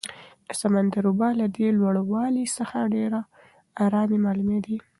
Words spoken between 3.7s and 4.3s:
ارامې